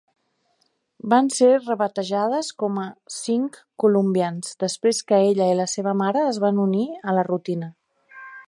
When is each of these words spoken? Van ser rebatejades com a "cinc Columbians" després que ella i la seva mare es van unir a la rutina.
Van 1.13 1.27
ser 1.35 1.49
rebatejades 1.65 2.49
com 2.63 2.79
a 2.85 2.87
"cinc 3.17 3.61
Columbians" 3.85 4.57
després 4.67 5.05
que 5.13 5.23
ella 5.29 5.53
i 5.53 5.61
la 5.63 5.71
seva 5.77 5.97
mare 6.03 6.25
es 6.35 6.45
van 6.49 6.65
unir 6.69 6.85
a 7.13 7.19
la 7.21 7.27
rutina. 7.33 7.75